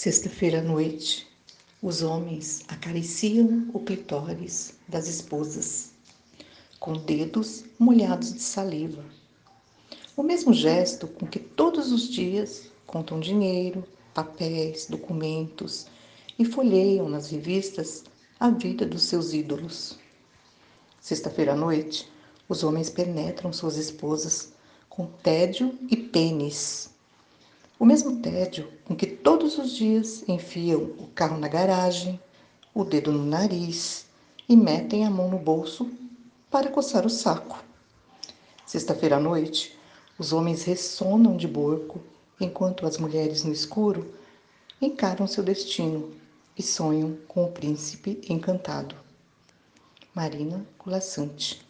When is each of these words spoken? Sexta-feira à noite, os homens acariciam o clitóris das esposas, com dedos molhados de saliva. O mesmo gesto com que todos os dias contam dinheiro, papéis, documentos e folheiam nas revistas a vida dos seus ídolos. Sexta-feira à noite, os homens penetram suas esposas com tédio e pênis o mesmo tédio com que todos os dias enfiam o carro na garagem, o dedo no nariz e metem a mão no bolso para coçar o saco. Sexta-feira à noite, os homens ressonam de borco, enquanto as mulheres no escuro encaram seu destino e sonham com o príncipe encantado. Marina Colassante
Sexta-feira 0.00 0.60
à 0.60 0.62
noite, 0.62 1.26
os 1.82 2.02
homens 2.02 2.62
acariciam 2.68 3.68
o 3.74 3.80
clitóris 3.80 4.74
das 4.86 5.08
esposas, 5.08 5.90
com 6.78 6.92
dedos 6.92 7.64
molhados 7.80 8.32
de 8.32 8.40
saliva. 8.40 9.04
O 10.16 10.22
mesmo 10.22 10.54
gesto 10.54 11.08
com 11.08 11.26
que 11.26 11.40
todos 11.40 11.90
os 11.90 12.08
dias 12.08 12.70
contam 12.86 13.18
dinheiro, 13.18 13.84
papéis, 14.14 14.86
documentos 14.86 15.88
e 16.38 16.44
folheiam 16.44 17.08
nas 17.08 17.28
revistas 17.30 18.04
a 18.38 18.50
vida 18.50 18.86
dos 18.86 19.02
seus 19.02 19.32
ídolos. 19.32 19.98
Sexta-feira 21.00 21.54
à 21.54 21.56
noite, 21.56 22.08
os 22.48 22.62
homens 22.62 22.88
penetram 22.88 23.52
suas 23.52 23.76
esposas 23.76 24.52
com 24.88 25.06
tédio 25.06 25.76
e 25.90 25.96
pênis 25.96 26.96
o 27.78 27.86
mesmo 27.86 28.20
tédio 28.20 28.68
com 28.84 28.96
que 28.96 29.06
todos 29.06 29.56
os 29.56 29.70
dias 29.70 30.24
enfiam 30.28 30.82
o 30.98 31.06
carro 31.14 31.38
na 31.38 31.46
garagem, 31.46 32.20
o 32.74 32.82
dedo 32.82 33.12
no 33.12 33.24
nariz 33.24 34.06
e 34.48 34.56
metem 34.56 35.06
a 35.06 35.10
mão 35.10 35.30
no 35.30 35.38
bolso 35.38 35.88
para 36.50 36.70
coçar 36.70 37.06
o 37.06 37.10
saco. 37.10 37.62
Sexta-feira 38.66 39.16
à 39.16 39.20
noite, 39.20 39.78
os 40.18 40.32
homens 40.32 40.64
ressonam 40.64 41.36
de 41.36 41.46
borco, 41.46 42.00
enquanto 42.40 42.84
as 42.84 42.98
mulheres 42.98 43.44
no 43.44 43.52
escuro 43.52 44.12
encaram 44.80 45.26
seu 45.26 45.44
destino 45.44 46.12
e 46.56 46.62
sonham 46.62 47.16
com 47.28 47.44
o 47.44 47.52
príncipe 47.52 48.20
encantado. 48.28 48.96
Marina 50.12 50.66
Colassante 50.76 51.67